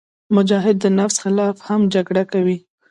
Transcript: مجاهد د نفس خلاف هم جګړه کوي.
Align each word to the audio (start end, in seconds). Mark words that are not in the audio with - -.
مجاهد 0.35 0.75
د 0.79 0.85
نفس 0.99 1.15
خلاف 1.23 1.55
هم 1.67 1.81
جګړه 1.93 2.23
کوي. 2.31 2.57